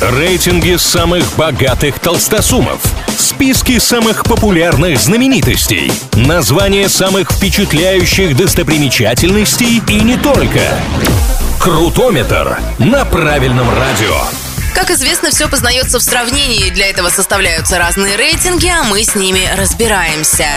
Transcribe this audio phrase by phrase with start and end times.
[0.00, 2.82] Рейтинги самых богатых толстосумов.
[3.16, 5.90] Списки самых популярных знаменитостей.
[6.12, 10.60] Названия самых впечатляющих достопримечательностей и не только.
[11.58, 14.14] Крутометр на правильном радио.
[14.74, 16.68] Как известно, все познается в сравнении.
[16.68, 20.48] Для этого составляются разные рейтинги, а мы с ними разбираемся.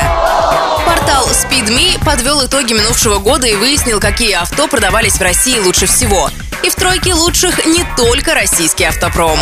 [0.85, 6.29] Портал SpeedMe подвел итоги минувшего года и выяснил, какие авто продавались в России лучше всего.
[6.63, 9.39] И в тройке лучших не только российский автопром.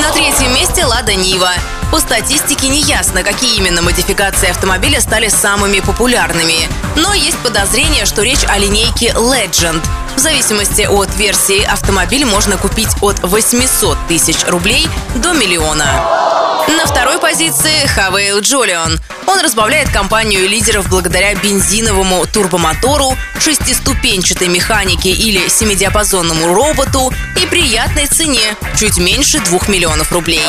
[0.00, 1.50] На третьем месте «Лада Нива».
[1.90, 6.68] По статистике не ясно, какие именно модификации автомобиля стали самыми популярными.
[6.96, 9.82] Но есть подозрение, что речь о линейке Legend.
[10.14, 14.86] В зависимости от версии автомобиль можно купить от 800 тысяч рублей
[15.16, 16.27] до миллиона.
[16.76, 19.00] На второй позиции Хавейл Джолион.
[19.26, 27.12] Он разбавляет компанию лидеров благодаря бензиновому турбомотору, шестиступенчатой механике или семидиапазонному роботу
[27.42, 30.44] и приятной цене– чуть меньше 2 миллионов рублей.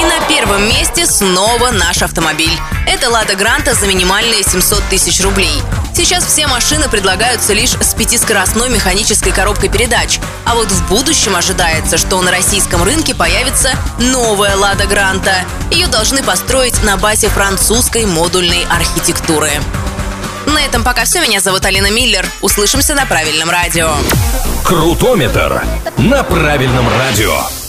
[0.00, 2.56] И на первом месте снова наш автомобиль.
[2.86, 5.62] Это «Лада Гранта» за минимальные 700 тысяч рублей.
[5.94, 10.18] Сейчас все машины предлагаются лишь с пятискоростной механической коробкой передач.
[10.44, 15.34] А вот в будущем ожидается, что на российском рынке появится новая «Лада Гранта».
[15.70, 19.50] Ее должны построить на базе французской модульной архитектуры.
[20.46, 21.20] На этом пока все.
[21.20, 22.26] Меня зовут Алина Миллер.
[22.40, 23.92] Услышимся на правильном радио.
[24.64, 25.62] Крутометр
[25.98, 27.61] на правильном радио.